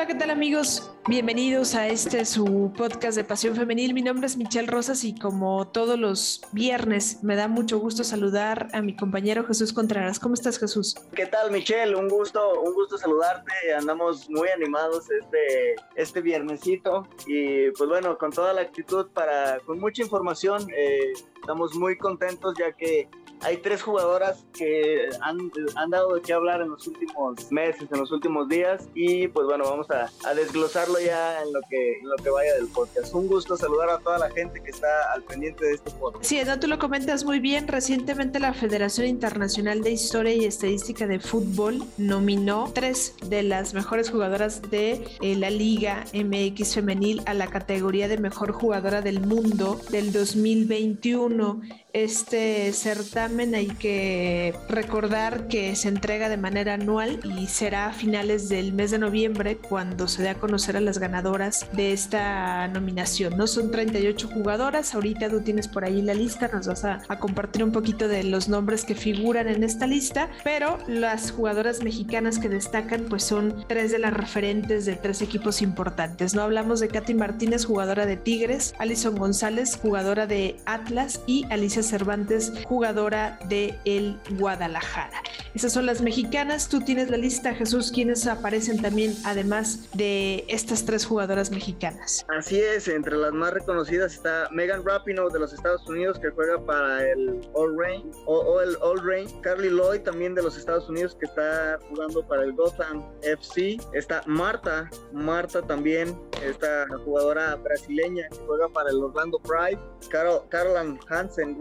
[0.00, 0.90] Hola, ¿qué tal amigos?
[1.08, 3.92] Bienvenidos a este su podcast de Pasión Femenil.
[3.92, 8.68] Mi nombre es Michelle Rosas y como todos los viernes me da mucho gusto saludar
[8.72, 10.18] a mi compañero Jesús Contreras.
[10.18, 10.94] ¿Cómo estás, Jesús?
[11.14, 11.94] ¿Qué tal, Michelle?
[11.96, 13.52] Un gusto, un gusto saludarte.
[13.76, 19.78] Andamos muy animados este, este viernesito y pues bueno, con toda la actitud para, con
[19.78, 20.66] mucha información.
[20.74, 23.06] Eh, estamos muy contentos ya que
[23.42, 27.98] hay tres jugadoras que han, han, dado de qué hablar en los últimos meses, en
[27.98, 32.16] los últimos días y pues bueno, vamos a, desglosarlo ya en lo, que, en lo
[32.16, 33.12] que vaya del podcast.
[33.14, 36.24] Un gusto saludar a toda la gente que está al pendiente de este podcast.
[36.24, 37.66] Sí, no, tú lo comentas muy bien.
[37.66, 44.10] Recientemente la Federación Internacional de Historia y Estadística de Fútbol nominó tres de las mejores
[44.10, 49.80] jugadoras de eh, la Liga MX femenil a la categoría de mejor jugadora del mundo
[49.90, 51.60] del 2021.
[51.92, 58.48] Este certamen hay que recordar que se entrega de manera anual y será a finales
[58.48, 63.36] del mes de noviembre cuando se dé a conocer a las ganadoras de esta nominación.
[63.36, 67.62] No son 38 jugadoras, ahorita tú tienes por ahí la lista, nos vas a, compartir
[67.62, 72.48] un poquito de los nombres que figuran en esta lista, pero las jugadoras mexicanas que
[72.48, 76.34] destacan pues son tres de las referentes de tres equipos importantes.
[76.34, 81.82] No hablamos de Katy Martínez, jugadora de Tigres, Alison González, jugadora de Atlas y Alicia
[81.82, 85.22] Cervantes, jugadora de el Guadalajara.
[85.54, 86.68] Esas son las mexicanas.
[86.68, 92.24] Tú tienes la lista, Jesús, quienes aparecen también, además de estas tres jugadoras mexicanas.
[92.28, 96.64] Así es, entre las más reconocidas está Megan Rapinoe de los Estados Unidos, que juega
[96.64, 99.00] para el All Rain, o, el All.
[99.42, 103.78] Carly Lloyd también de los Estados Unidos, que está jugando para el Gotham FC.
[103.94, 109.80] Está Marta, Marta también, esta jugadora brasileña que juega para el Orlando Pride.
[110.10, 111.58] Carol, Caroline Hansen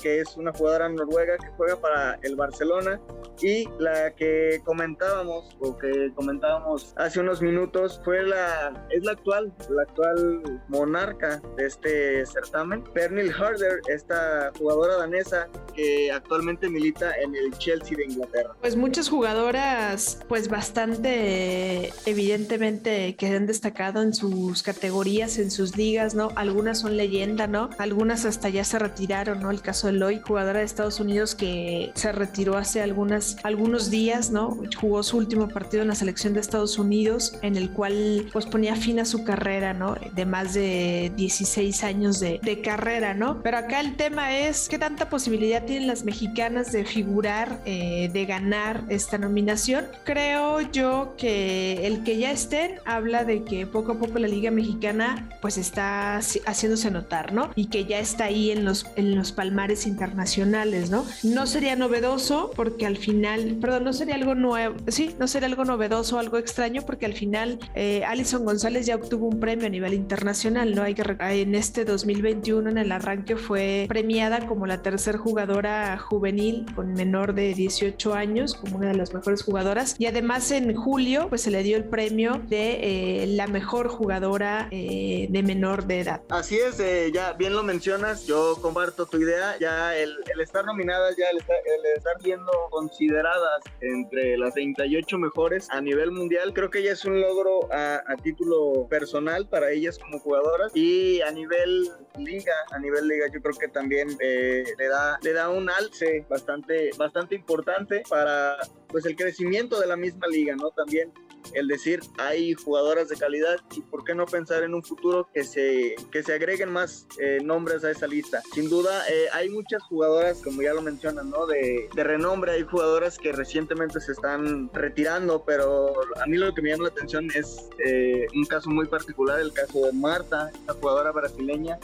[0.00, 3.00] que es una jugadora noruega que juega para el Barcelona.
[3.42, 9.52] Y la que comentábamos, o que comentábamos hace unos minutos, fue la, es la actual,
[9.70, 17.34] la actual monarca de este certamen, Pernil Harder, esta jugadora danesa que actualmente milita en
[17.34, 18.54] el Chelsea de Inglaterra.
[18.60, 26.14] Pues muchas jugadoras, pues bastante evidentemente que han destacado en sus categorías, en sus ligas,
[26.14, 26.30] ¿no?
[26.36, 27.70] Algunas son leyenda, ¿no?
[27.78, 29.00] Algunas hasta ya se retiraron
[29.40, 29.50] ¿no?
[29.50, 34.30] El caso de Loy, jugadora de Estados Unidos que se retiró hace algunas, algunos días,
[34.30, 34.58] ¿no?
[34.80, 38.76] Jugó su último partido en la selección de Estados Unidos, en el cual pues ponía
[38.76, 39.96] fin a su carrera, ¿no?
[40.14, 43.42] De más de 16 años de, de carrera, ¿no?
[43.42, 48.26] Pero acá el tema es qué tanta posibilidad tienen las mexicanas de figurar, eh, de
[48.26, 49.86] ganar esta nominación.
[50.04, 54.50] Creo yo que el que ya estén habla de que poco a poco la Liga
[54.50, 57.50] Mexicana pues está haciéndose notar, ¿no?
[57.54, 60.59] Y que ya está ahí en los, en los palmares internacionales,
[60.90, 61.06] ¿no?
[61.22, 65.64] No sería novedoso porque al final, perdón, no sería algo nuevo, sí, no sería algo
[65.64, 69.94] novedoso, algo extraño porque al final eh, Alison González ya obtuvo un premio a nivel
[69.94, 70.82] internacional, ¿no?
[70.82, 76.66] Hay que en este 2021 en el arranque fue premiada como la tercer jugadora juvenil
[76.74, 81.28] con menor de 18 años, como una de las mejores jugadoras y además en julio
[81.28, 86.00] pues se le dio el premio de eh, la mejor jugadora eh, de menor de
[86.00, 86.20] edad.
[86.28, 86.76] Así es,
[87.12, 92.20] ya bien lo mencionas, yo comparto tu idea, ya el, estar nominadas, ya el estar,
[92.20, 97.68] siendo consideradas entre las 38 mejores a nivel mundial, creo que ya es un logro
[97.72, 103.40] a, título personal para ellas como jugadoras y a nivel liga, a nivel liga yo
[103.40, 108.56] creo que también eh, le, da, le da un alce bastante, bastante importante para
[108.88, 110.70] pues el crecimiento de la misma liga, ¿no?
[110.70, 111.12] También
[111.54, 115.44] el decir hay jugadoras de calidad y por qué no pensar en un futuro que
[115.44, 118.42] se, que se agreguen más eh, nombres a esa lista.
[118.54, 121.46] Sin duda eh, hay muchas jugadoras, como ya lo mencionan, ¿no?
[121.46, 126.70] De, renombre, hay jugadoras que recientemente se están retirando, pero a mí lo que me
[126.70, 131.12] llama la atención es eh, un caso muy particular, el caso de Marta, esta jugadora
[131.12, 131.78] brasileña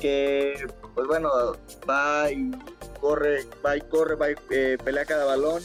[0.00, 1.30] que pues bueno
[1.88, 2.50] va y
[3.00, 4.34] corre va y corre va y
[4.78, 5.62] pelea cada balón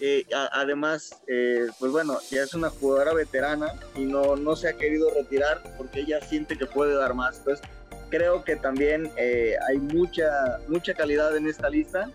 [0.00, 4.72] eh, además, eh, pues bueno, ya es una jugadora veterana y no, no se ha
[4.74, 7.38] querido retirar porque ella siente que puede dar más.
[7.38, 7.66] Entonces,
[8.08, 12.10] creo que también eh, hay mucha, mucha calidad en esta lista.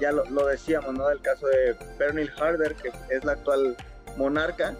[0.00, 1.10] ya lo, decíamos, ¿no?
[1.10, 3.76] El caso de Pernil Harder, que es la actual
[4.16, 4.74] monarca,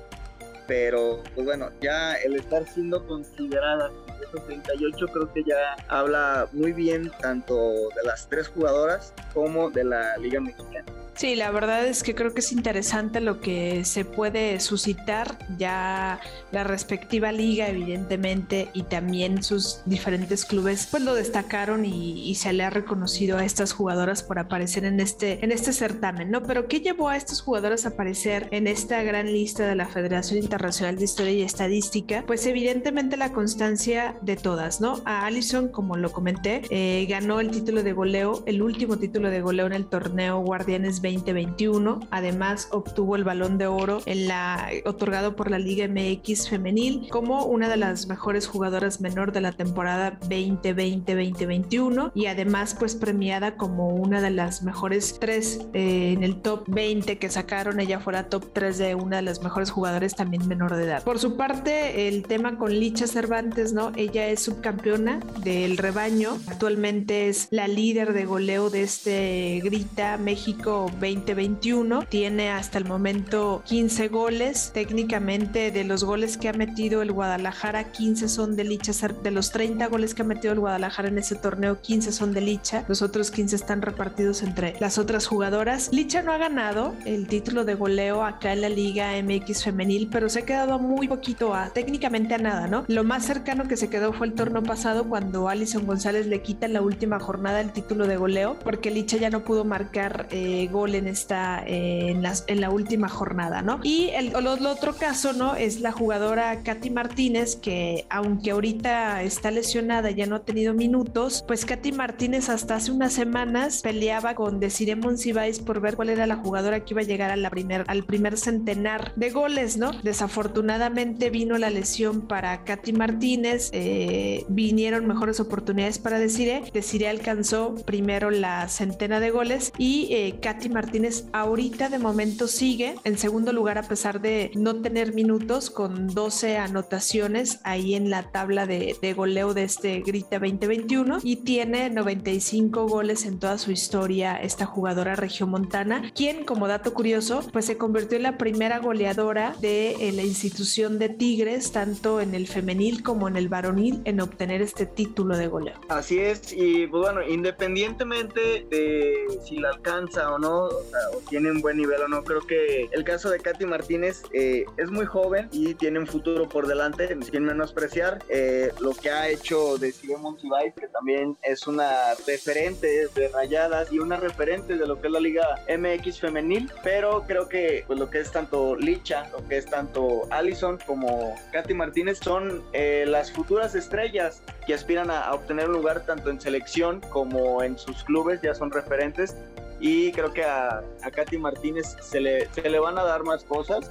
[0.67, 3.91] pero pues bueno, ya el estar siendo considerada
[4.23, 9.85] esos 38 creo que ya habla muy bien tanto de las tres jugadoras como de
[9.85, 10.85] la Liga Mexicana.
[11.19, 16.21] Sí, la verdad es que creo que es interesante lo que se puede suscitar ya
[16.53, 22.63] la respectiva liga, evidentemente, y también sus diferentes clubes, pues lo destacaron y, se le
[22.63, 26.45] ha reconocido a estas jugadoras por aparecer en este, en este certamen, ¿no?
[26.45, 30.39] Pero ¿qué llevó a estas jugadoras a aparecer en esta gran lista de la Federación
[30.39, 32.23] Internacional de Historia y Estadística?
[32.29, 35.01] Pues evidentemente la constancia de todas, ¿no?
[35.05, 39.41] A Allison, como lo comenté, eh, ganó el título de goleo, el último título de
[39.41, 42.01] goleo en el torneo Guardianes 2021.
[42.11, 47.45] Además, obtuvo el balón de oro en la, otorgado por la Liga MX femenil como
[47.45, 53.89] una de las mejores jugadoras menor de la temporada 2020-2021 y además pues premiada como
[53.89, 57.81] una de las mejores tres eh, en el top 20 que sacaron.
[57.81, 61.03] Ella fue la top 3 de una de las mejores jugadoras también menor de edad.
[61.03, 63.93] Por su parte, el tema con Licha Cervantes, ¿no?
[63.99, 66.39] Ella es subcampeona del rebaño.
[66.47, 72.05] Actualmente es la líder de goleo de este Grita México 2021.
[72.09, 74.71] Tiene hasta el momento 15 goles.
[74.73, 78.93] Técnicamente de los goles que ha metido el Guadalajara, 15 son de Licha.
[79.25, 82.41] De los 30 goles que ha metido el Guadalajara en ese torneo, 15 son de
[82.41, 82.85] Licha.
[82.87, 85.91] Los otros 15 están repartidos entre las otras jugadoras.
[85.93, 90.29] Licha no ha ganado el título de goleo acá en la Liga MX femenil, pero
[90.29, 92.85] se ha quedado muy poquito a técnicamente a nada, ¿no?
[92.87, 96.67] Lo más cercano que se quedó fue el torneo pasado cuando Alison González le quita
[96.67, 100.69] en la última jornada el título de goleo porque Licha ya no pudo marcar eh,
[100.71, 103.81] gol en esta eh, en, la última jornada, ¿no?
[103.83, 105.55] Y el, otro caso, ¿no?
[105.55, 111.45] Es la jugadora Katy Martínez, que aunque ahorita está lesionada, ya no ha tenido minutos,
[111.47, 116.27] pues Katy Martínez hasta hace unas semanas peleaba con Desiree Monsiváis por ver cuál era
[116.27, 119.93] la jugadora que iba a llegar a la primer, al primer centenar de goles, ¿no?
[120.03, 127.77] Desafortunadamente vino la lesión para Katy Martínez, eh, vinieron mejores oportunidades para Desiree, Desiree alcanzó
[127.87, 133.53] primero la centena de goles y eh, Katy Martínez ahorita de momento sigue en segundo
[133.53, 138.97] lugar a pesar de no tener minutos con 12 anotaciones ahí en la tabla de,
[139.17, 145.15] goleo de este Grita 2021 y tiene 95 goles en toda su historia esta jugadora
[145.15, 150.23] regiomontana, quien como dato curioso pues se convirtió en la primera goleadora de eh, la
[150.23, 155.37] institución de Tigres tanto en el femenil como en el varonil en obtener este título
[155.37, 155.75] de goleo.
[155.89, 160.83] Así es y pues, bueno, independientemente de si la alcanza o no, o,
[161.29, 162.25] tiene un buen nivel o no.
[162.25, 166.49] Creo que el caso de Katy Martínez eh, es muy joven y tiene un futuro
[166.49, 171.67] por delante, sin menospreciar eh, lo que ha hecho de Simon Monsiváis, que también es
[171.67, 176.71] una referente de rayadas y una referente de lo que es la Liga MX femenil,
[176.83, 181.35] pero creo que pues, lo que es tanto Licha, lo que es tanto Allison como
[181.53, 186.31] Katy Martínez son eh, las futuras estrellas que aspiran a, a obtener un lugar tanto
[186.31, 189.37] en selección como en sus clubes, ya son referentes.
[189.81, 193.45] Y creo que a, a Katy Martínez se le, se le van a dar más
[193.45, 193.91] cosas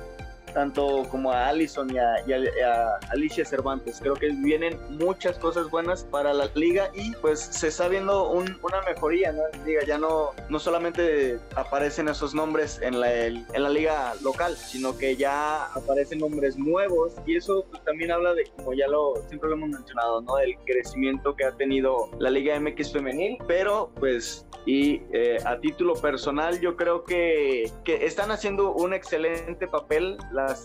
[0.58, 4.00] tanto como a Allison y a, Alicia Cervantes.
[4.02, 8.82] Creo que vienen muchas cosas buenas para la liga y pues se está viendo una
[8.88, 9.44] mejoría ¿no?
[9.54, 9.82] la liga.
[9.86, 15.16] Ya no, no solamente aparecen esos nombres en la, en la liga local, sino que
[15.16, 19.58] ya aparecen nombres nuevos y eso pues, también habla de, como ya lo siempre lo
[19.58, 20.38] hemos mencionado, ¿no?
[20.38, 25.94] del crecimiento que ha tenido la Liga MX femenil, pero pues y eh, a título
[25.94, 30.18] personal yo creo que, que están haciendo un excelente papel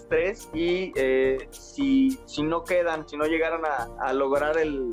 [0.09, 4.93] tres y eh, si, si no quedan, si no llegaran a, lograr el,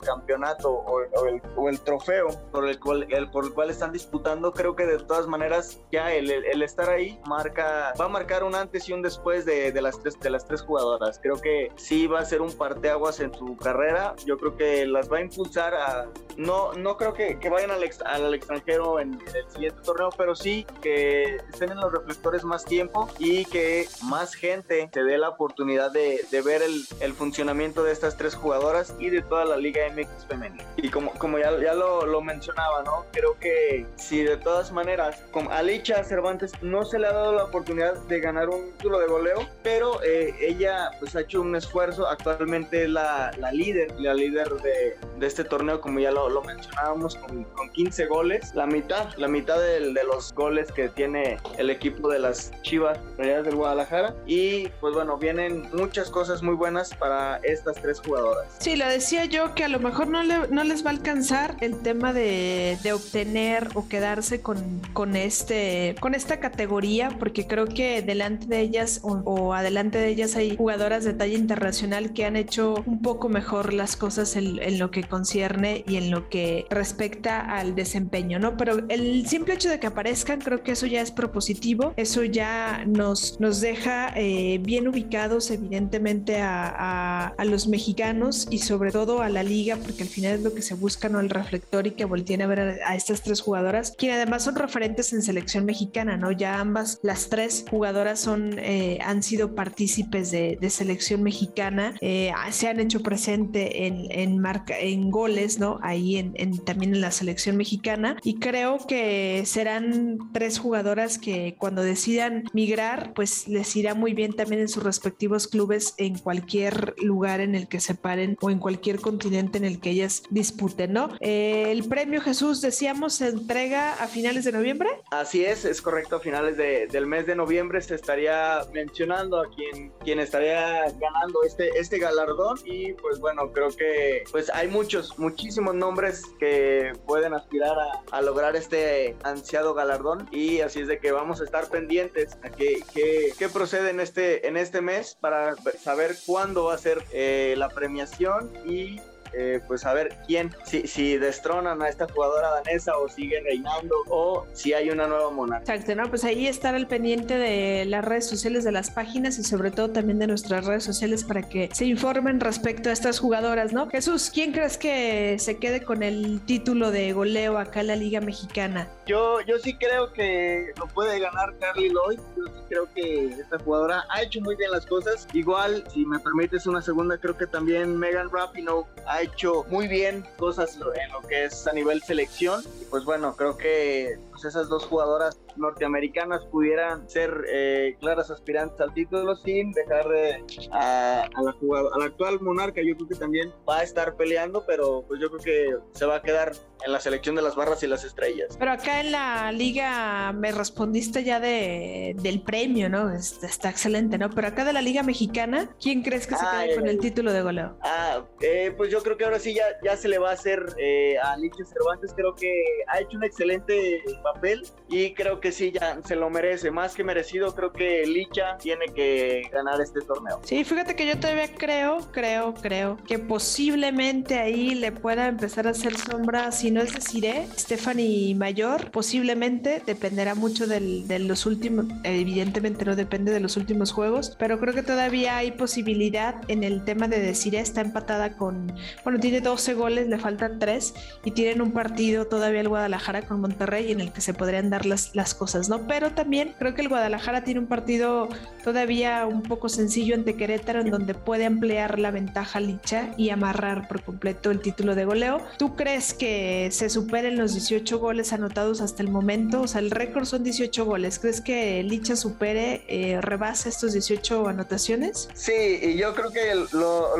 [0.00, 4.52] campeonato o, el, o, el, trofeo por el, cual, el, por el cual están disputando,
[4.52, 8.54] creo que de todas maneras ya el, el, estar ahí marca, va a marcar un
[8.54, 11.18] antes y un después de, de, las tres, de las tres jugadoras.
[11.22, 14.14] Creo que sí va a ser un parteaguas en su carrera.
[14.24, 16.08] Yo creo que las va a impulsar a...
[16.36, 20.34] No, no creo que, que vayan al, al extranjero en, en el siguiente torneo, pero
[20.34, 25.18] sí que estén en los reflectores más tiempo y que más más gente se dé
[25.18, 29.44] la oportunidad de, de ver el, el, funcionamiento de estas tres jugadoras y de toda
[29.44, 30.64] la Liga MX femenina.
[30.78, 33.04] Y como, como ya, ya lo, lo, mencionaba, ¿no?
[33.12, 37.34] Creo que si de todas maneras, como a Licha Cervantes no se le ha dado
[37.34, 41.54] la oportunidad de ganar un título de goleo, pero eh, ella pues ha hecho un
[41.54, 46.30] esfuerzo, actualmente es la, la líder, la líder de, de, este torneo, como ya lo,
[46.30, 50.88] lo mencionábamos, con, con, 15 goles, la mitad, la mitad de, de los goles que
[50.88, 56.10] tiene el equipo de las Chivas Rayadas del Guadalajara Guadalajara y pues bueno, vienen muchas
[56.10, 58.46] cosas muy buenas para estas tres jugadoras.
[58.58, 61.80] Sí, lo decía yo que a lo mejor no, no les va a alcanzar el
[61.82, 68.46] tema de, obtener o quedarse con, con, este, con esta categoría, porque creo que delante
[68.46, 73.02] de ellas o, adelante de ellas hay jugadoras de talla internacional que han hecho un
[73.02, 77.74] poco mejor las cosas en, en lo que concierne y en lo que respecta al
[77.74, 78.56] desempeño, ¿no?
[78.56, 82.84] Pero el simple hecho de que aparezcan, creo que eso ya es propositivo, eso ya
[82.86, 89.28] nos, nos deja eh, bien ubicados evidentemente a, a, los mexicanos y sobre todo a
[89.28, 91.20] la liga, porque al final es lo que se busca, ¿no?
[91.20, 95.12] El reflector y que volteen a ver a, estas tres jugadoras, quienes además son referentes
[95.12, 96.32] en selección mexicana, ¿no?
[96.32, 102.32] Ya ambas, las tres jugadoras son, eh, han sido partícipes de, de selección mexicana, eh,
[102.50, 105.78] se han hecho presente en, en, marca, en goles, ¿no?
[105.82, 111.56] Ahí en, en, también en la selección mexicana y creo que serán tres jugadoras que
[111.58, 116.94] cuando decidan migrar, pues les irá muy bien también en sus respectivos clubes en cualquier
[116.98, 120.92] lugar en el que se paren o en cualquier continente en el que ellas disputen,
[120.92, 121.10] ¿no?
[121.20, 124.88] El premio Jesús, decíamos, se entrega a finales de noviembre.
[125.10, 129.48] Así es, es correcto, a finales de, del mes de noviembre se estaría mencionando a
[129.50, 135.18] quien, quien estaría ganando este, este galardón y pues bueno, creo que pues hay muchos,
[135.18, 140.98] muchísimos nombres que pueden aspirar a, a lograr este ansiado galardón y así es de
[140.98, 143.48] que vamos a estar pendientes a qué, qué,
[143.84, 149.00] en este, en este mes para saber cuándo va a ser eh, la premiación y
[149.32, 153.94] eh, pues a ver quién, si, si destronan a esta jugadora danesa o siguen reinando
[154.08, 155.72] o si hay una nueva monarca.
[155.72, 156.08] Exacto, ¿no?
[156.08, 159.90] Pues ahí estar al pendiente de las redes sociales de las páginas y sobre todo
[159.90, 163.88] también de nuestras redes sociales para que se informen respecto a estas jugadoras, ¿no?
[163.88, 168.20] Jesús, ¿quién crees que se quede con el título de goleo acá en la Liga
[168.20, 168.88] Mexicana?
[169.06, 172.18] Yo, yo sí creo que lo puede ganar Carly Lloyd.
[172.36, 175.26] Yo sí creo que esta jugadora ha hecho muy bien las cosas.
[175.32, 180.24] Igual, si me permites una segunda, creo que también Megan Rapinoe ha hecho muy bien
[180.38, 182.62] cosas en lo que es a nivel selección.
[182.80, 188.80] Y pues bueno, creo que pues esas dos jugadoras norteamericanas pudieran ser eh, claras aspirantes
[188.80, 192.82] al título sin dejar de, a, la a la actual monarca.
[192.82, 196.16] Yo creo que también va a estar peleando, pero pues yo creo que se va
[196.16, 196.52] a quedar
[196.84, 198.56] en la selección de las barras y las estrellas.
[198.58, 203.12] Pero acá en la liga me respondiste ya de, del premio, ¿no?
[203.12, 204.30] Está, excelente, ¿no?
[204.30, 207.42] Pero acá de la liga mexicana, ¿quién crees que se quede con el título de
[207.42, 207.78] goleo?
[207.82, 210.66] Ah, eh, pues yo creo que ahora sí ya, ya se le va a hacer
[210.78, 212.12] eh, a Licha Cervantes.
[212.14, 216.72] Creo que ha hecho un excelente papel y creo que sí, ya se lo merece.
[216.72, 220.40] Más que merecido, creo que Licha tiene que ganar este torneo.
[220.42, 225.70] Sí, fíjate que yo todavía creo, creo, creo que posiblemente ahí le pueda empezar a
[225.70, 231.86] hacer sombra, si no es decir, Stephanie Mayor, posiblemente dependerá mucho del, de los últimos,
[232.04, 236.84] evidentemente no depende de los últimos juegos, pero creo que todavía hay posibilidad en el
[236.84, 241.60] tema de decir está empatada con, bueno, tiene 12 goles, le faltan 3 y tienen
[241.60, 245.34] un partido todavía el Guadalajara con Monterrey en el que se podrían dar las, las
[245.34, 245.86] cosas, ¿no?
[245.86, 248.28] Pero también creo que el Guadalajara tiene un partido
[248.64, 253.88] todavía un poco sencillo ante Querétaro en donde puede ampliar la ventaja Licha y amarrar
[253.88, 255.40] por completo el título de goleo.
[255.58, 259.62] ¿Tú crees que se superen los 18 goles anotados hasta el momento?
[259.62, 261.18] O sea, el récord son 18 goles.
[261.18, 265.28] ¿Crees que Licha supere, eh, rebasa estos 18 anotaciones?
[265.34, 267.16] Sí, y yo creo que lo,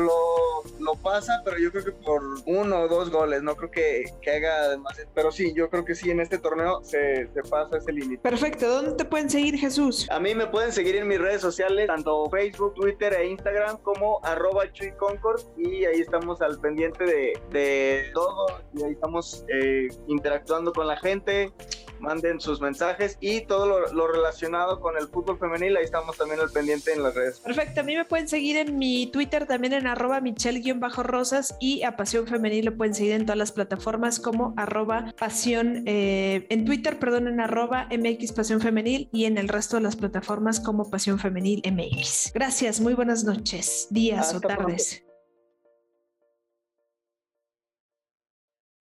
[0.87, 3.41] lo, pasa, pero yo creo que por uno o dos goles.
[3.43, 4.97] No creo que, que haga además.
[5.13, 8.21] Pero sí, yo creo que sí, en este torneo se, se pasa ese límite.
[8.21, 8.69] Perfecto.
[8.69, 10.07] ¿Dónde te pueden seguir, Jesús?
[10.09, 14.19] A mí me pueden seguir en mis redes sociales, tanto Facebook, Twitter e Instagram, como
[14.23, 15.41] arroba Chuy Concord.
[15.57, 18.47] Y ahí estamos al pendiente de, de todo.
[18.73, 21.51] Y ahí estamos eh, interactuando con la gente
[21.99, 26.49] manden sus mensajes y todo lo, relacionado con el fútbol femenil, ahí estamos también al
[26.49, 27.39] pendiente en las redes.
[27.39, 31.95] Perfecto, a mí me pueden seguir en mi Twitter también en arroba michelle-rosas y a
[31.95, 36.99] Pasión Femenil lo pueden seguir en todas las plataformas como arroba pasión, eh, en Twitter,
[36.99, 41.19] perdón, en arroba MX Pasión Femenil y en el resto de las plataformas como Pasión
[41.19, 42.31] Femenil MX.
[42.33, 45.06] Gracias, muy buenas noches, días o tardes.